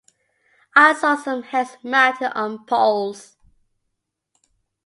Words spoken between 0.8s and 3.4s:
saw some heads mounted on poles.